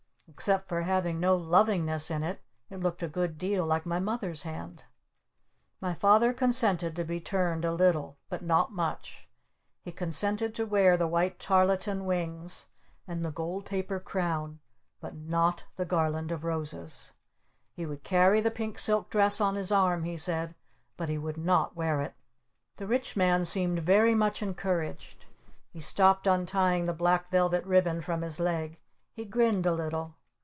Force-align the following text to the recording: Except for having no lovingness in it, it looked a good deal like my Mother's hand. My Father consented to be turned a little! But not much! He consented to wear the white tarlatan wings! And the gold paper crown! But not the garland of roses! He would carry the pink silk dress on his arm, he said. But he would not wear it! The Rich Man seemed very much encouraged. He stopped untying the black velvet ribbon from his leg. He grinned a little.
Except 0.31 0.69
for 0.69 0.83
having 0.83 1.19
no 1.19 1.35
lovingness 1.35 2.09
in 2.09 2.23
it, 2.23 2.41
it 2.69 2.79
looked 2.79 3.03
a 3.03 3.09
good 3.09 3.37
deal 3.37 3.65
like 3.65 3.85
my 3.85 3.99
Mother's 3.99 4.43
hand. 4.43 4.85
My 5.81 5.93
Father 5.93 6.31
consented 6.33 6.95
to 6.95 7.03
be 7.03 7.19
turned 7.19 7.65
a 7.65 7.73
little! 7.73 8.17
But 8.29 8.41
not 8.41 8.71
much! 8.71 9.27
He 9.83 9.91
consented 9.91 10.55
to 10.55 10.65
wear 10.65 10.95
the 10.95 11.05
white 11.07 11.37
tarlatan 11.37 12.05
wings! 12.05 12.67
And 13.05 13.23
the 13.25 13.29
gold 13.29 13.65
paper 13.65 13.99
crown! 13.99 14.61
But 15.01 15.13
not 15.15 15.65
the 15.75 15.83
garland 15.85 16.31
of 16.31 16.45
roses! 16.45 17.11
He 17.73 17.85
would 17.85 18.03
carry 18.03 18.39
the 18.39 18.49
pink 18.49 18.79
silk 18.79 19.09
dress 19.09 19.41
on 19.41 19.55
his 19.55 19.71
arm, 19.71 20.05
he 20.05 20.15
said. 20.15 20.55
But 20.95 21.09
he 21.09 21.17
would 21.17 21.37
not 21.37 21.75
wear 21.75 21.99
it! 22.01 22.15
The 22.77 22.87
Rich 22.87 23.17
Man 23.17 23.43
seemed 23.43 23.79
very 23.79 24.15
much 24.15 24.41
encouraged. 24.41 25.25
He 25.71 25.81
stopped 25.81 26.25
untying 26.25 26.85
the 26.85 26.93
black 26.93 27.29
velvet 27.29 27.65
ribbon 27.65 28.01
from 28.01 28.21
his 28.21 28.39
leg. 28.39 28.79
He 29.13 29.25
grinned 29.25 29.65
a 29.67 29.73
little. 29.73 30.15